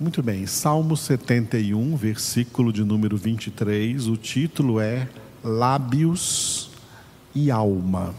[0.00, 5.08] Muito bem, Salmo 71, versículo de número 23, o título é
[5.42, 6.70] Lábios
[7.34, 8.14] e Alma.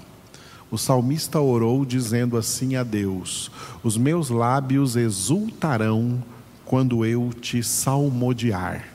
[0.69, 3.49] O salmista orou dizendo assim a Deus:
[3.81, 6.21] Os meus lábios exultarão
[6.65, 8.85] quando eu te salmodiar.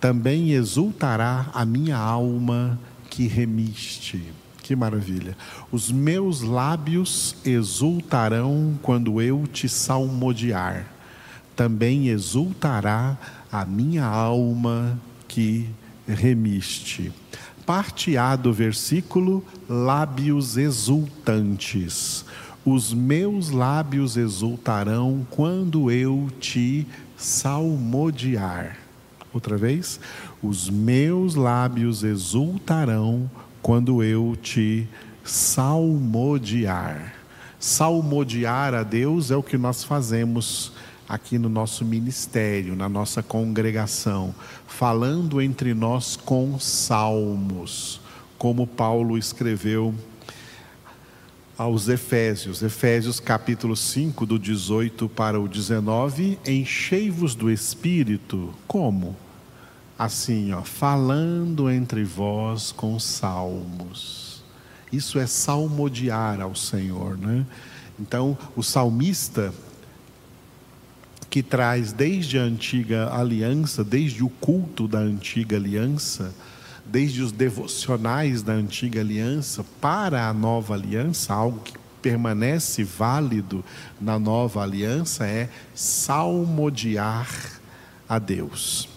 [0.00, 2.78] Também exultará a minha alma
[3.10, 4.22] que remiste.
[4.62, 5.36] Que maravilha.
[5.72, 10.89] Os meus lábios exultarão quando eu te salmodiar
[11.60, 13.18] também exultará
[13.52, 14.98] a minha alma
[15.28, 15.68] que
[16.08, 17.12] remiste.
[17.66, 22.24] Parte A do versículo, lábios exultantes.
[22.64, 28.78] Os meus lábios exultarão quando eu te salmodiar.
[29.30, 30.00] Outra vez,
[30.42, 34.88] os meus lábios exultarão quando eu te
[35.22, 37.16] salmodiar.
[37.58, 40.72] Salmodiar a Deus é o que nós fazemos
[41.10, 44.32] aqui no nosso ministério, na nossa congregação,
[44.68, 48.00] falando entre nós com salmos,
[48.38, 49.92] como Paulo escreveu
[51.58, 59.16] aos Efésios, Efésios capítulo 5, do 18 para o 19, enchei-vos do Espírito, como?
[59.98, 64.44] Assim, ó, falando entre vós com salmos.
[64.92, 67.44] Isso é salmodiar ao Senhor, né?
[67.98, 69.52] Então, o salmista,
[71.30, 76.34] que traz desde a antiga aliança, desde o culto da antiga aliança,
[76.84, 83.64] desde os devocionais da antiga aliança para a nova aliança, algo que permanece válido
[84.00, 87.28] na nova aliança é salmodiar
[88.08, 88.88] a Deus.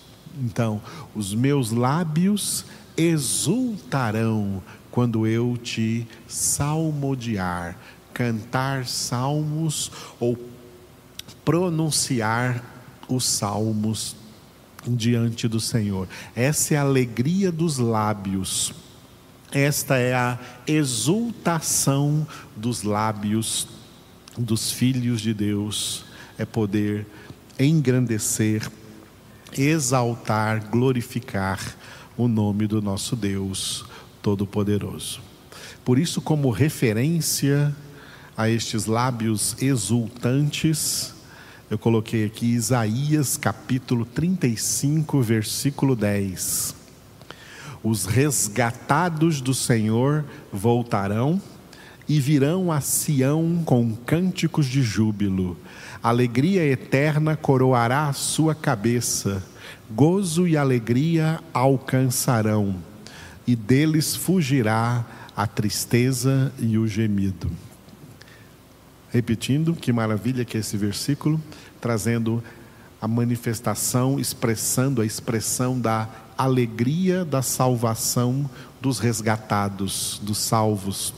[0.41, 0.81] Então,
[1.13, 2.65] os meus lábios
[2.97, 7.77] exultarão quando eu te salmodiar,
[8.11, 10.35] cantar salmos ou
[11.43, 12.63] pronunciar
[13.07, 14.15] os salmos
[14.87, 16.07] diante do Senhor.
[16.35, 18.73] Essa é a alegria dos lábios.
[19.51, 22.25] Esta é a exultação
[22.55, 23.67] dos lábios
[24.37, 26.05] dos filhos de Deus,
[26.39, 27.05] é poder
[27.59, 28.67] engrandecer,
[29.55, 31.59] exaltar, glorificar
[32.17, 33.85] o nome do nosso Deus
[34.23, 35.21] Todo-Poderoso.
[35.85, 37.75] Por isso, como referência
[38.35, 41.12] a estes lábios exultantes,
[41.73, 46.75] eu coloquei aqui Isaías capítulo 35, versículo 10.
[47.83, 51.41] Os resgatados do Senhor voltarão
[52.07, 55.57] e virão a Sião com cânticos de júbilo.
[56.03, 59.43] Alegria eterna coroará a sua cabeça,
[59.89, 62.75] gozo e alegria alcançarão,
[63.47, 65.03] e deles fugirá
[65.35, 67.49] a tristeza e o gemido.
[69.13, 71.39] Repetindo, que maravilha que é esse versículo,
[71.83, 72.41] trazendo
[73.01, 76.07] a manifestação, expressando a expressão da
[76.37, 78.49] alegria da salvação
[78.79, 81.13] dos resgatados, dos salvos.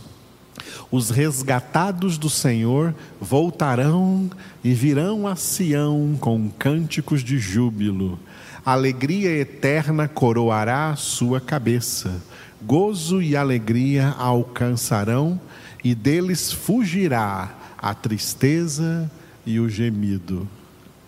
[0.89, 4.27] Os resgatados do Senhor voltarão
[4.63, 8.17] e virão a Sião com cânticos de júbilo.
[8.65, 12.23] Alegria eterna coroará sua cabeça.
[12.59, 15.39] Gozo e alegria alcançarão,
[15.83, 19.11] e deles fugirá a tristeza
[19.45, 20.47] e o gemido.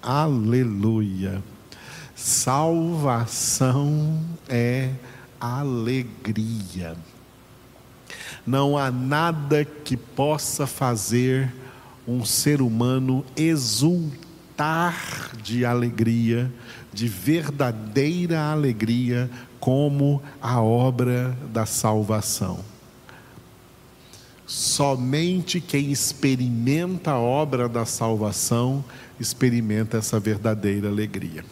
[0.01, 1.43] Aleluia.
[2.15, 4.91] Salvação é
[5.39, 6.95] alegria.
[8.45, 11.53] Não há nada que possa fazer
[12.07, 16.51] um ser humano exultar de alegria,
[16.93, 22.76] de verdadeira alegria, como a obra da salvação.
[24.47, 28.83] Somente quem experimenta a obra da salvação
[29.19, 31.43] experimenta essa verdadeira alegria.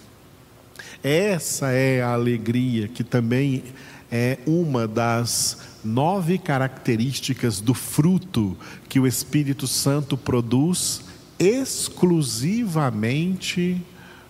[1.04, 3.66] Essa é a alegria que também
[4.10, 8.58] é uma das nove características do fruto
[8.88, 11.02] que o Espírito Santo produz
[11.38, 13.82] exclusivamente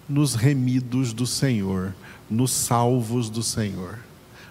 [0.10, 1.94] nos remidos do Senhor,
[2.28, 4.00] nos salvos do Senhor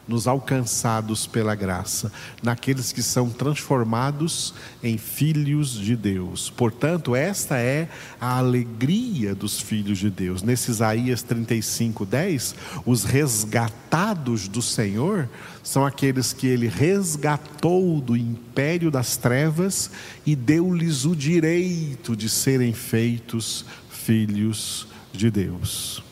[0.06, 2.12] nos alcançados pela graça,
[2.43, 6.51] naqueles que são transformados em filhos de Deus.
[6.51, 7.89] Portanto, esta é
[8.21, 10.43] a alegria dos filhos de Deus.
[10.43, 12.55] Nesse Isaías 35, 10,
[12.85, 15.29] os resgatados do Senhor
[15.62, 19.91] são aqueles que ele resgatou do império das trevas
[20.27, 26.03] e deu-lhes o direito de serem feitos filhos de Deus.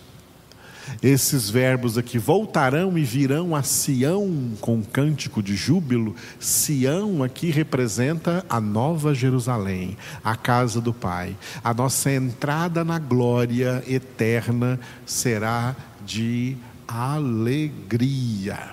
[1.01, 6.15] Esses verbos aqui voltarão e virão a Sião com cântico de júbilo.
[6.39, 11.37] Sião aqui representa a nova Jerusalém, a casa do Pai.
[11.63, 15.75] A nossa entrada na glória eterna será
[16.05, 16.57] de
[16.87, 18.73] alegria.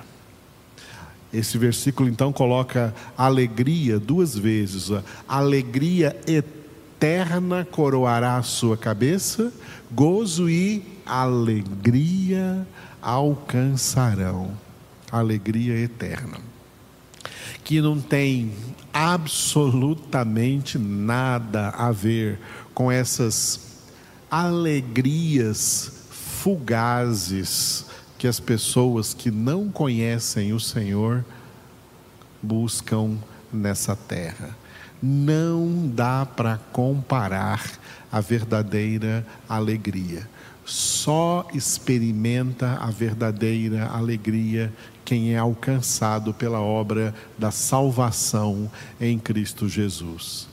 [1.32, 4.90] Esse versículo então coloca alegria duas vezes.
[5.28, 6.59] Alegria eterna
[7.72, 9.54] coroará a sua cabeça,
[9.92, 12.68] gozo e alegria
[13.02, 14.52] alcançarão.
[15.12, 16.38] Alegria eterna.
[17.64, 18.52] Que não tem
[18.94, 22.40] absolutamente nada a ver
[22.74, 23.60] com essas
[24.30, 27.86] alegrias fugazes
[28.18, 31.24] que as pessoas que não conhecem o Senhor
[32.42, 33.18] buscam
[33.52, 34.56] nessa terra.
[35.02, 37.80] Não dá para comparar
[38.12, 40.28] a verdadeira alegria.
[40.66, 44.72] Só experimenta a verdadeira alegria
[45.04, 48.70] quem é alcançado pela obra da salvação
[49.02, 50.50] em Cristo Jesus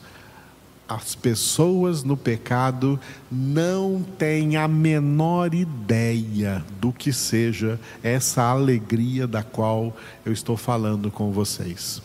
[0.88, 2.98] as pessoas no pecado
[3.30, 11.10] não têm a menor ideia do que seja essa alegria da qual eu estou falando
[11.10, 12.00] com vocês.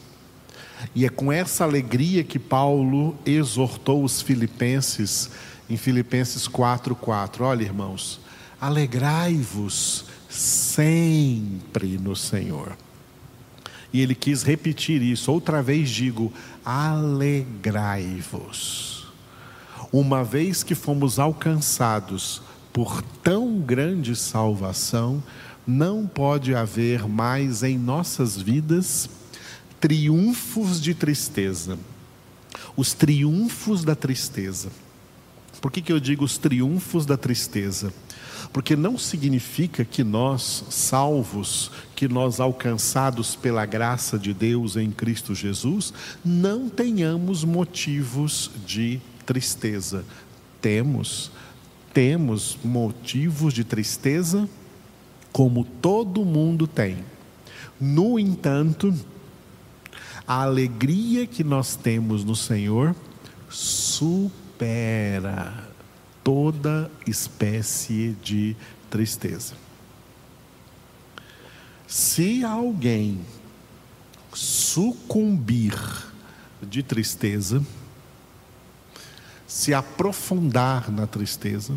[0.93, 5.29] E é com essa alegria que Paulo exortou os filipenses
[5.69, 7.41] em Filipenses 4:4.
[7.45, 8.19] Olha, irmãos,
[8.59, 12.77] alegrai-vos sempre no Senhor.
[13.93, 15.31] E ele quis repetir isso.
[15.31, 16.33] Outra vez digo:
[16.65, 18.11] alegrai-vos.
[19.91, 22.41] Uma vez que fomos alcançados
[22.71, 25.21] por tão grande salvação,
[25.67, 29.09] não pode haver mais em nossas vidas
[29.81, 31.77] triunfos de tristeza.
[32.77, 34.69] Os triunfos da tristeza.
[35.59, 37.91] Por que, que eu digo os triunfos da tristeza?
[38.53, 45.33] porque não significa que nós, salvos, que nós alcançados pela graça de Deus em Cristo
[45.33, 45.93] Jesus,
[46.23, 50.03] não tenhamos motivos de tristeza.
[50.59, 51.31] Temos,
[51.93, 54.47] temos motivos de tristeza,
[55.31, 56.97] como todo mundo tem.
[57.79, 58.93] No entanto,
[60.31, 62.95] a alegria que nós temos no Senhor
[63.49, 65.67] supera
[66.23, 68.55] toda espécie de
[68.89, 69.55] tristeza.
[71.85, 73.19] Se alguém
[74.33, 75.77] sucumbir
[76.61, 77.61] de tristeza,
[79.45, 81.73] se aprofundar na tristeza,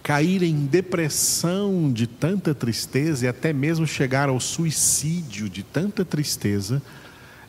[0.00, 6.80] cair em depressão de tanta tristeza e até mesmo chegar ao suicídio de tanta tristeza,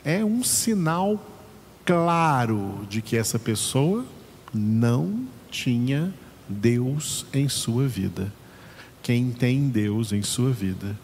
[0.05, 1.19] é um sinal
[1.83, 4.05] claro de que essa pessoa
[4.53, 6.13] não tinha
[6.47, 8.31] Deus em sua vida.
[9.01, 10.95] Quem tem Deus em sua vida,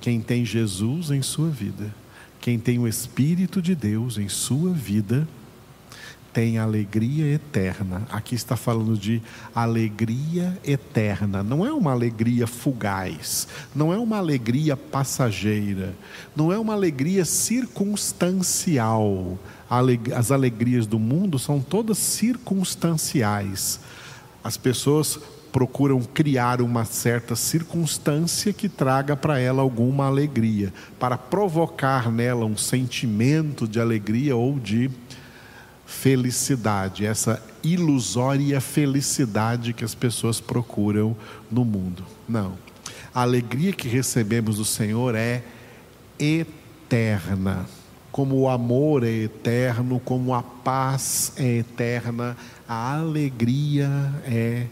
[0.00, 1.94] quem tem Jesus em sua vida,
[2.40, 5.28] quem tem o Espírito de Deus em sua vida,
[6.32, 8.02] tem alegria eterna.
[8.10, 9.22] Aqui está falando de
[9.54, 11.42] alegria eterna.
[11.42, 15.94] Não é uma alegria fugaz, não é uma alegria passageira,
[16.34, 19.38] não é uma alegria circunstancial.
[20.14, 23.80] As alegrias do mundo são todas circunstanciais.
[24.42, 25.18] As pessoas
[25.52, 32.56] procuram criar uma certa circunstância que traga para ela alguma alegria, para provocar nela um
[32.56, 34.90] sentimento de alegria ou de
[35.90, 41.16] felicidade, essa ilusória felicidade que as pessoas procuram
[41.50, 42.04] no mundo.
[42.28, 42.54] Não.
[43.12, 45.42] A alegria que recebemos do Senhor é
[46.16, 47.66] eterna.
[48.12, 52.36] Como o amor é eterno, como a paz é eterna,
[52.68, 53.90] a alegria
[54.24, 54.66] é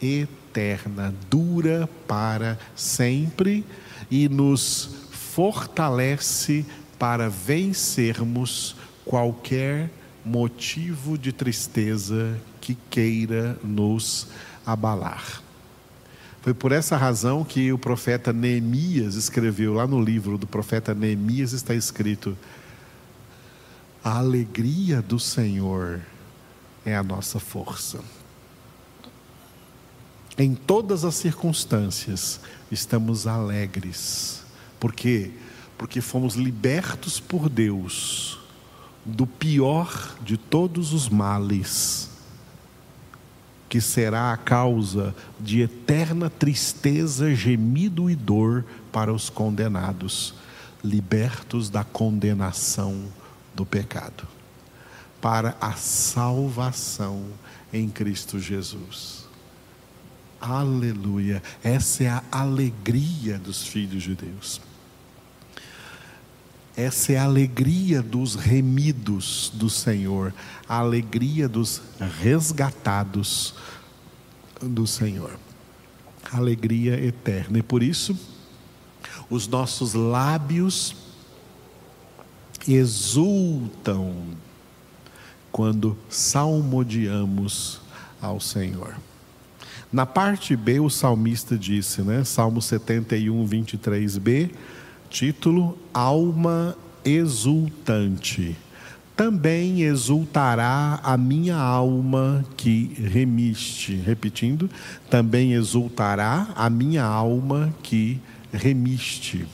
[0.00, 3.64] eterna, dura para sempre
[4.10, 6.64] e nos fortalece
[6.98, 9.90] para vencermos qualquer
[10.24, 14.28] motivo de tristeza que queira nos
[14.64, 15.42] abalar.
[16.40, 21.52] Foi por essa razão que o profeta Neemias escreveu, lá no livro do profeta Neemias
[21.52, 22.36] está escrito:
[24.02, 26.00] A alegria do Senhor
[26.84, 28.00] é a nossa força.
[30.36, 34.42] Em todas as circunstâncias, estamos alegres.
[34.80, 35.30] Por quê?
[35.78, 38.41] Porque fomos libertos por Deus
[39.04, 42.08] do pior de todos os males,
[43.68, 50.34] que será a causa de eterna tristeza, gemido e dor para os condenados,
[50.84, 53.06] libertos da condenação
[53.54, 54.26] do pecado,
[55.20, 57.24] para a salvação
[57.72, 59.26] em Cristo Jesus.
[60.40, 61.42] Aleluia.
[61.62, 64.60] Essa é a alegria dos filhos de Deus.
[66.76, 70.32] Essa é a alegria dos remidos do Senhor,
[70.66, 71.82] a alegria dos
[72.22, 73.54] resgatados
[74.60, 75.38] do Senhor.
[76.32, 77.58] Alegria eterna.
[77.58, 78.18] E por isso,
[79.28, 80.96] os nossos lábios
[82.66, 84.14] exultam
[85.50, 87.80] quando salmodiamos
[88.20, 88.96] ao Senhor.
[89.92, 92.24] Na parte B, o salmista disse, né?
[92.24, 94.50] Salmo 71, 23b,
[95.12, 98.56] título Alma exultante.
[99.14, 103.94] Também exultará a minha alma que remiste.
[103.94, 104.70] Repetindo,
[105.10, 108.18] também exultará a minha alma que
[108.50, 109.46] remiste.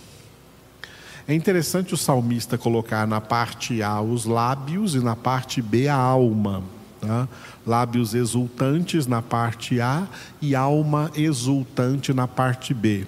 [1.26, 5.96] É interessante o salmista colocar na parte A os lábios e na parte B a
[5.96, 6.62] alma.
[7.00, 7.28] Tá?
[7.66, 10.06] Lábios exultantes na parte A
[10.40, 13.06] e alma exultante na parte B.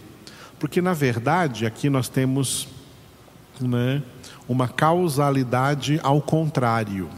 [0.61, 2.69] Porque, na verdade, aqui nós temos
[3.59, 4.03] né,
[4.47, 7.09] uma causalidade ao contrário,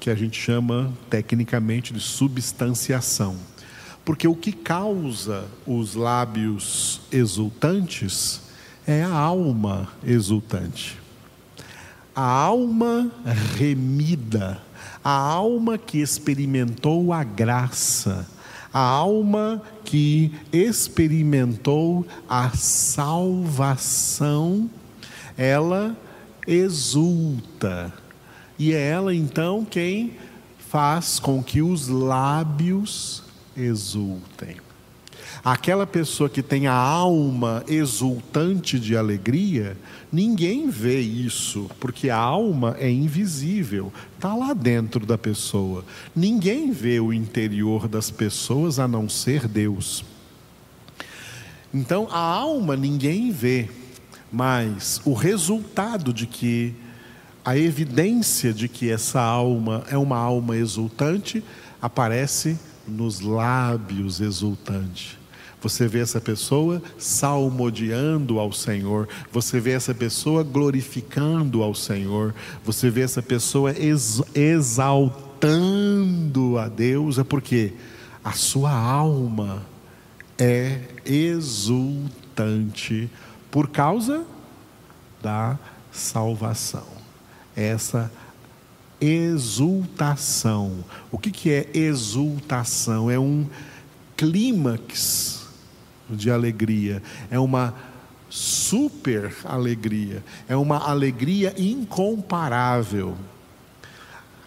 [0.00, 3.36] que a gente chama tecnicamente de substanciação.
[4.06, 8.40] Porque o que causa os lábios exultantes
[8.86, 10.98] é a alma exultante.
[12.16, 13.10] A alma
[13.54, 14.62] remida,
[15.04, 18.26] a alma que experimentou a graça,
[18.78, 23.10] a alma que experimentou a salvação,
[25.36, 25.96] ela
[26.46, 27.92] exulta.
[28.56, 30.12] E é ela então quem
[30.60, 33.24] faz com que os lábios
[33.56, 34.58] exultem.
[35.44, 39.76] Aquela pessoa que tem a alma exultante de alegria,
[40.12, 45.84] ninguém vê isso, porque a alma é invisível, está lá dentro da pessoa.
[46.14, 50.04] Ninguém vê o interior das pessoas a não ser Deus.
[51.72, 53.68] Então, a alma ninguém vê,
[54.32, 56.74] mas o resultado de que,
[57.44, 61.44] a evidência de que essa alma é uma alma exultante,
[61.80, 65.17] aparece nos lábios exultantes.
[65.60, 72.32] Você vê essa pessoa salmodiando ao Senhor, você vê essa pessoa glorificando ao Senhor,
[72.64, 75.48] você vê essa pessoa ex exaltando
[76.58, 77.72] a Deus, é porque
[78.22, 79.66] a sua alma
[80.38, 82.08] é exultante
[83.50, 84.24] por causa
[85.20, 85.58] da
[85.90, 86.86] salvação.
[87.56, 88.12] Essa
[89.00, 90.84] exultação.
[91.10, 93.10] O que, que é exultação?
[93.10, 93.46] É um
[94.16, 95.37] clímax
[96.10, 97.74] de alegria, é uma
[98.30, 103.16] super alegria, é uma alegria incomparável.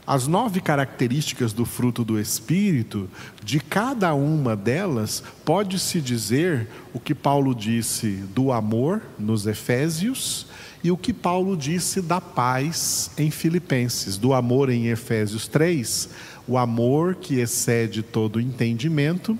[0.05, 3.09] As nove características do fruto do Espírito,
[3.43, 10.47] de cada uma delas, pode-se dizer o que Paulo disse do amor nos Efésios
[10.83, 14.17] e o que Paulo disse da paz em Filipenses.
[14.17, 16.09] Do amor em Efésios 3,
[16.47, 19.37] o amor que excede todo entendimento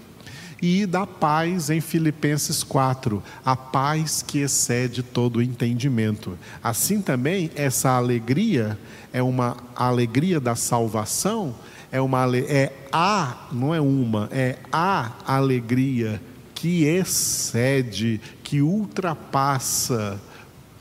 [0.62, 6.38] e da paz em Filipenses 4, a paz que excede todo o entendimento.
[6.64, 8.78] Assim também, essa alegria
[9.12, 11.56] é uma alegria da salvação,
[11.92, 16.22] é uma é a, não é uma, é a alegria
[16.54, 20.22] que excede, que ultrapassa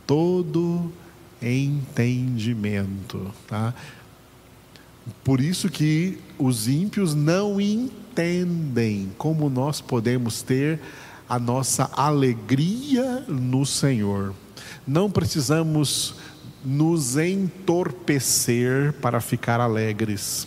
[0.07, 0.93] todo
[1.41, 3.73] entendimento, tá?
[5.25, 10.81] Por isso que os ímpios não entendem entendem como nós podemos ter
[11.29, 14.35] a nossa alegria no Senhor.
[14.87, 16.15] Não precisamos
[16.65, 20.47] nos entorpecer para ficar alegres.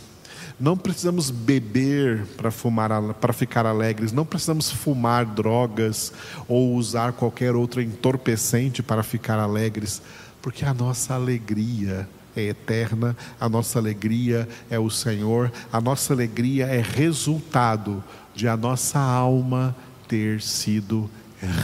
[0.60, 6.14] Não precisamos beber para fumar para ficar alegres, não precisamos fumar drogas
[6.48, 10.02] ou usar qualquer outro entorpecente para ficar alegres,
[10.42, 16.66] porque a nossa alegria é eterna, a nossa alegria é o Senhor, a nossa alegria
[16.66, 18.04] é resultado
[18.36, 19.76] de a nossa alma
[20.08, 21.10] ter sido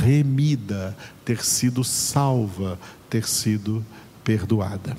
[0.01, 3.85] remida, ter sido salva, ter sido
[4.23, 4.97] perdoada.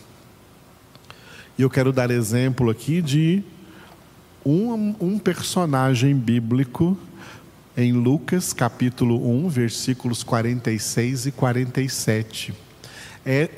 [1.59, 3.43] E eu quero dar exemplo aqui de
[4.45, 6.97] um, um personagem bíblico
[7.77, 12.55] em Lucas capítulo 1, versículos 46 e 47.
[13.25, 13.51] É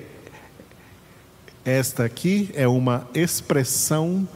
[1.64, 4.26] esta aqui é uma expressão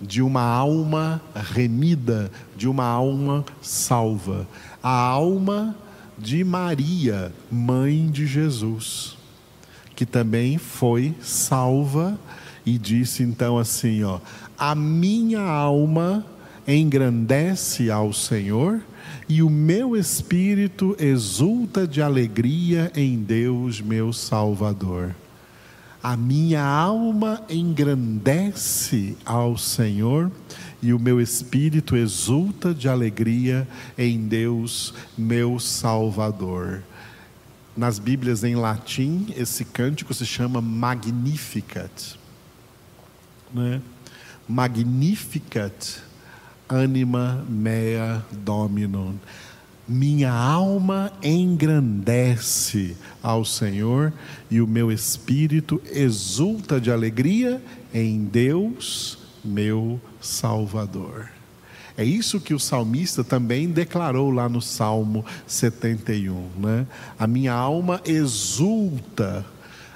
[0.00, 4.46] de uma alma remida, de uma alma salva.
[4.82, 5.76] A alma
[6.18, 9.16] de Maria, mãe de Jesus,
[9.94, 12.18] que também foi salva
[12.64, 14.20] e disse então assim, ó:
[14.58, 16.24] "A minha alma
[16.66, 18.80] engrandece ao Senhor
[19.28, 25.14] e o meu espírito exulta de alegria em Deus, meu Salvador.
[26.06, 30.30] A minha alma engrandece ao Senhor
[30.80, 33.66] e o meu espírito exulta de alegria
[33.98, 36.84] em Deus, meu Salvador.
[37.76, 42.16] Nas Bíblias em latim, esse cântico se chama Magnificat.
[43.52, 43.82] Né?
[44.48, 46.00] Magnificat
[46.68, 49.16] anima mea dominum.
[49.88, 54.12] Minha alma engrandece ao Senhor
[54.50, 57.62] e o meu espírito exulta de alegria
[57.94, 61.28] em Deus, meu Salvador.
[61.96, 66.84] É isso que o salmista também declarou lá no Salmo 71, né?
[67.16, 69.46] A minha alma exulta,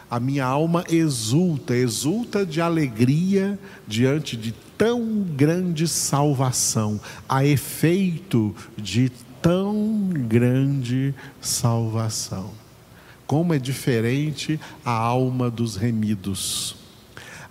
[0.09, 9.13] a minha alma exulta, exulta de alegria diante de tão grande salvação, a efeito de
[9.43, 12.53] tão grande salvação.
[13.27, 16.77] Como é diferente a alma dos remidos.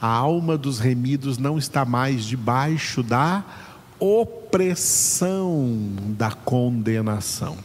[0.01, 3.45] A alma dos remidos não está mais debaixo da
[3.99, 5.77] opressão
[6.17, 7.57] da condenação.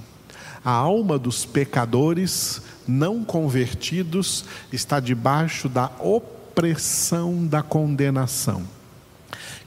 [0.63, 8.63] A alma dos pecadores não convertidos está debaixo da opressão da condenação,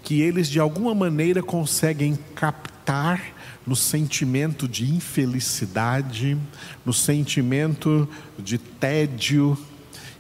[0.07, 3.21] que eles de alguma maneira conseguem captar
[3.65, 6.37] no sentimento de infelicidade,
[6.85, 8.07] no sentimento
[8.39, 9.57] de tédio,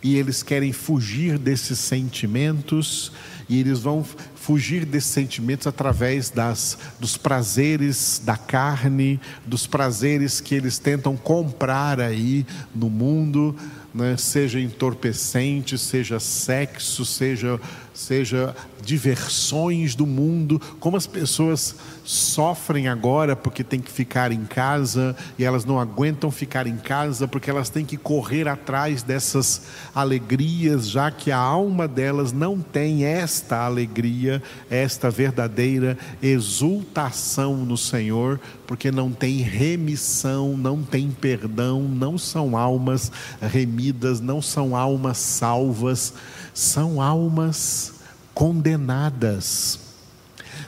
[0.03, 3.13] e eles querem fugir desses sentimentos,
[3.47, 10.53] e eles vão fugir desses sentimentos através das, dos prazeres da carne, dos prazeres que
[10.53, 13.55] eles tentam comprar aí no mundo,
[13.93, 14.17] né?
[14.17, 17.59] seja entorpecente, seja sexo, seja,
[17.97, 21.75] seja diversões do mundo, como as pessoas
[22.05, 27.27] sofrem agora porque têm que ficar em casa e elas não aguentam ficar em casa
[27.27, 29.63] porque elas têm que correr atrás dessas
[29.95, 38.39] alegrias, já que a alma delas não tem esta alegria, esta verdadeira exultação no Senhor,
[38.67, 46.13] porque não tem remissão, não tem perdão, não são almas remidas, não são almas salvas,
[46.57, 47.93] são almas
[48.33, 49.79] condenadas.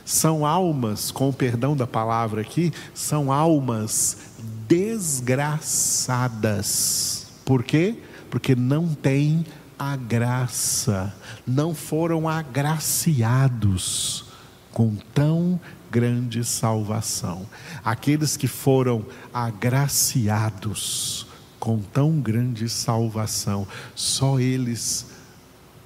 [0.04, 4.36] São almas, com o perdão da palavra aqui, são almas
[4.68, 7.26] desgraçadas.
[7.44, 7.96] Por quê?
[8.30, 9.44] Porque não têm
[9.76, 11.12] a graça,
[11.44, 14.26] não foram agraciados
[14.70, 15.58] com tão
[15.90, 17.44] grande salvação.
[17.84, 21.26] Aqueles que foram agraciados
[21.58, 25.18] com tão grande salvação, só eles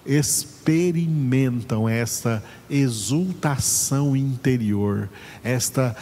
[0.07, 5.09] experimentam esta exultação interior,
[5.43, 5.97] esta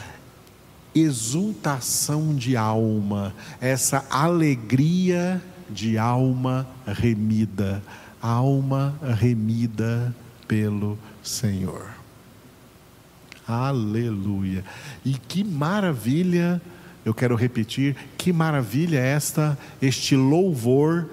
[0.95, 7.83] exultação de alma, essa alegria de alma remida,
[8.21, 10.15] alma remida
[10.47, 11.88] pelo Senhor.
[13.47, 14.65] Aleluia.
[15.05, 16.61] E que maravilha,
[17.05, 21.09] eu quero repetir, que maravilha esta este louvor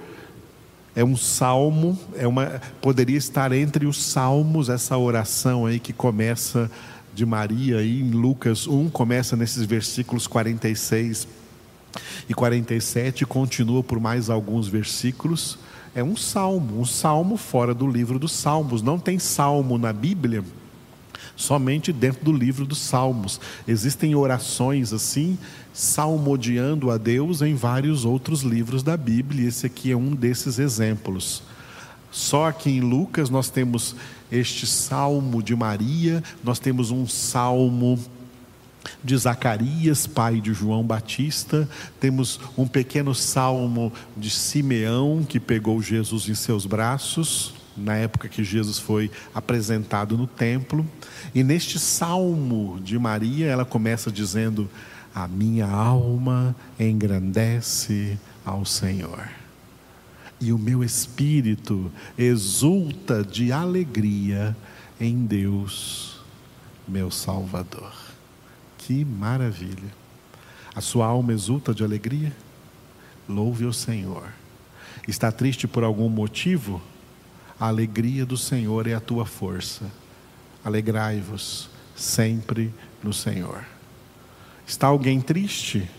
[1.00, 6.70] é um salmo, é uma, poderia estar entre os salmos, essa oração aí que começa
[7.14, 11.26] de Maria aí em Lucas 1, começa nesses versículos 46
[12.28, 15.58] e 47 e continua por mais alguns versículos.
[15.96, 18.82] É um salmo, um salmo fora do livro dos Salmos.
[18.82, 20.44] Não tem salmo na Bíblia
[21.40, 23.40] somente dentro do livro dos Salmos.
[23.66, 25.38] Existem orações assim,
[25.74, 30.60] salmodiando a Deus em vários outros livros da Bíblia, e esse aqui é um desses
[30.60, 31.42] exemplos.
[32.12, 33.96] Só aqui em Lucas nós temos
[34.30, 37.98] este salmo de Maria, nós temos um salmo
[39.02, 41.70] de Zacarias, pai de João Batista,
[42.02, 48.44] temos um pequeno salmo de Simeão, que pegou Jesus em seus braços, na época que
[48.44, 50.86] Jesus foi apresentado no templo.
[51.34, 54.70] E neste salmo de Maria, ela começa dizendo:
[55.14, 59.30] A minha alma engrandece ao Senhor,
[60.40, 64.56] e o meu espírito exulta de alegria
[65.00, 66.22] em Deus,
[66.88, 67.94] meu Salvador.
[68.78, 70.00] Que maravilha!
[70.76, 72.36] A sua alma exulta de alegria?
[73.28, 74.30] Louve o Senhor.
[75.08, 76.82] Está triste por algum motivo?
[77.60, 79.86] A alegria do Senhor é a tua força.
[80.64, 83.66] Alegrai-vos sempre no Senhor.
[84.66, 85.90] Está alguém triste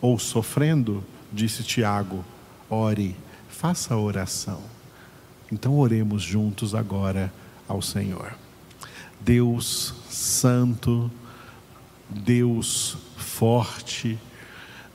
[0.00, 1.04] ou sofrendo?
[1.32, 2.24] Disse Tiago:
[2.68, 3.14] ore,
[3.48, 4.60] faça oração.
[5.52, 7.32] Então oremos juntos agora
[7.68, 8.34] ao Senhor.
[9.20, 11.10] Deus Santo,
[12.10, 14.18] Deus forte,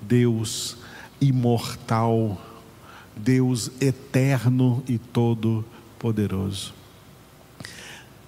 [0.02, 0.78] Deus
[1.21, 2.41] imortal,
[3.15, 4.97] Deus eterno e
[5.98, 6.74] todo-poderoso.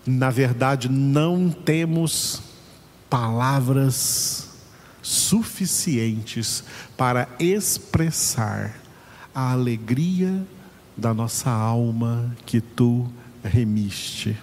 [0.06, 2.42] Na verdade, não temos
[3.10, 4.50] palavras
[5.02, 6.64] suficientes
[6.98, 8.76] para expressar
[9.34, 10.46] a alegria
[10.98, 13.08] da nossa alma que tu
[13.44, 14.36] remiste.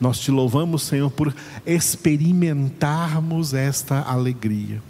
[0.00, 1.34] Nós te louvamos, Senhor, por
[1.66, 4.82] experimentarmos esta alegria.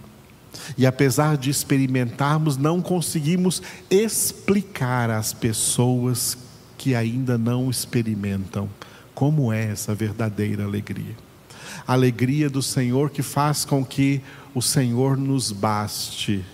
[0.78, 6.36] E apesar de experimentarmos, não conseguimos explicar às pessoas
[6.76, 8.68] que ainda não experimentam
[9.14, 11.16] como é essa verdadeira alegria.
[11.86, 14.20] A alegria do Senhor que faz com que
[14.54, 16.44] o Senhor nos baste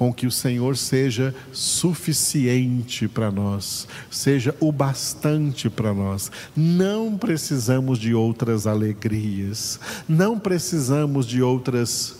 [0.00, 6.32] com que o Senhor seja suficiente para nós, seja o bastante para nós.
[6.56, 12.16] Não precisamos de outras alegrias, não precisamos de outras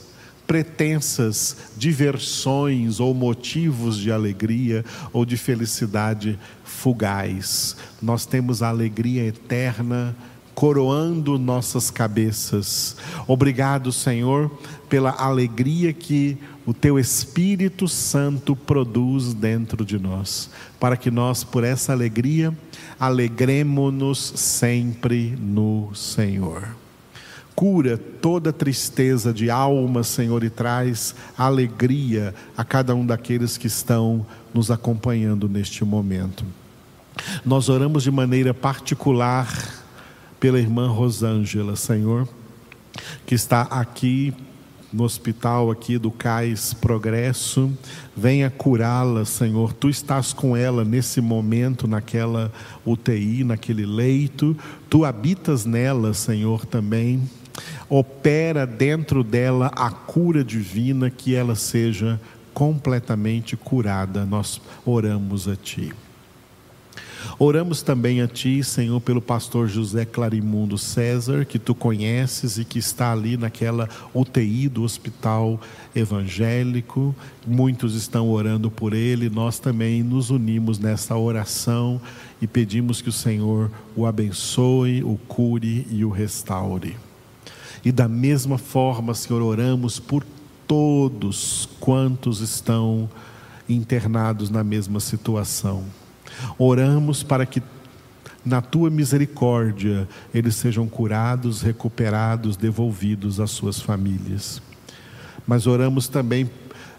[0.50, 7.76] pretensas diversões ou motivos de alegria ou de felicidade fugaz.
[8.02, 10.12] Nós temos a alegria eterna
[10.52, 12.96] coroando nossas cabeças.
[13.28, 14.50] Obrigado, Senhor,
[14.88, 16.36] pela alegria que
[16.66, 22.52] o Teu Espírito Santo produz dentro de nós, para que nós, por essa alegria,
[22.98, 26.79] alegremos-nos sempre no Senhor.
[27.54, 34.24] Cura toda tristeza de alma, Senhor, e traz alegria a cada um daqueles que estão
[34.54, 36.44] nos acompanhando neste momento.
[37.44, 39.48] Nós oramos de maneira particular
[40.38, 42.26] pela irmã Rosângela, Senhor,
[43.26, 44.34] que está aqui
[44.92, 47.72] no hospital aqui do Cais Progresso,
[48.16, 49.72] venha curá-la, Senhor.
[49.72, 52.52] Tu estás com ela nesse momento, naquela
[52.84, 54.56] UTI, naquele leito.
[54.88, 57.22] Tu habitas nela, Senhor, também.
[57.88, 62.20] Opera dentro dela a cura divina, que ela seja
[62.52, 64.24] completamente curada.
[64.24, 65.92] Nós oramos a Ti.
[67.38, 72.78] Oramos também a Ti, Senhor, pelo pastor José Clarimundo César, que Tu conheces e que
[72.78, 75.60] está ali naquela UTI do hospital
[75.94, 77.14] evangélico.
[77.46, 82.00] Muitos estão orando por ele, nós também nos unimos nessa oração
[82.40, 86.96] e pedimos que o Senhor o abençoe, o cure e o restaure.
[87.84, 90.24] E da mesma forma, Senhor, oramos por
[90.66, 93.08] todos quantos estão
[93.68, 95.84] internados na mesma situação
[96.58, 97.62] Oramos para que
[98.44, 104.62] na tua misericórdia eles sejam curados, recuperados, devolvidos às suas famílias.
[105.46, 106.48] Mas oramos também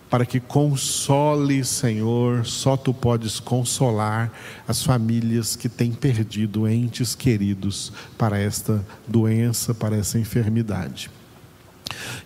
[0.09, 4.29] para que console, Senhor, só tu podes consolar
[4.67, 11.09] as famílias que têm perdido entes queridos para esta doença, para essa enfermidade.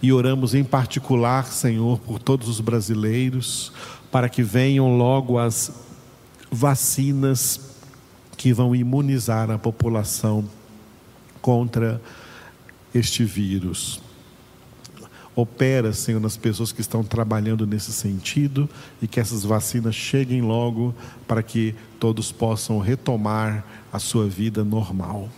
[0.02, 3.72] E oramos em particular, Senhor, por todos os brasileiros,
[4.12, 5.85] para que venham logo as
[6.56, 7.60] vacinas
[8.38, 10.46] que vão imunizar a população
[11.42, 12.02] contra
[12.94, 14.02] este vírus.
[15.36, 18.70] Opera, Senhor, nas pessoas que estão trabalhando nesse sentido
[19.02, 20.96] e que essas vacinas cheguem logo
[21.28, 25.30] para que todos possam retomar a sua vida normal.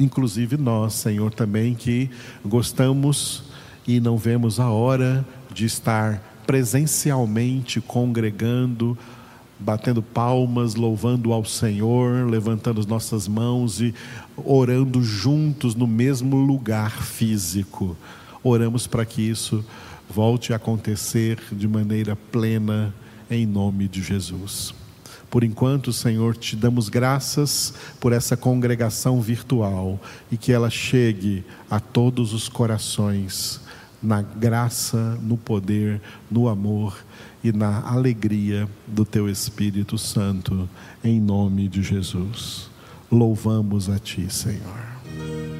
[0.00, 2.10] Inclusive nós, Senhor, também que
[2.44, 3.44] gostamos
[3.86, 8.98] e não vemos a hora de estar presencialmente congregando
[9.60, 13.94] batendo palmas, louvando ao Senhor, levantando as nossas mãos e
[14.36, 17.96] orando juntos no mesmo lugar físico.
[18.42, 19.64] Oramos para que isso
[20.08, 22.94] volte a acontecer de maneira plena,
[23.30, 24.74] em nome de Jesus.
[25.30, 30.00] Por enquanto, Senhor, te damos graças por essa congregação virtual
[30.32, 33.60] e que ela chegue a todos os corações
[34.02, 36.96] na graça, no poder, no amor
[37.42, 40.68] e na alegria do teu Espírito Santo,
[41.02, 42.70] em nome de Jesus.
[43.10, 45.59] Louvamos a ti, Senhor.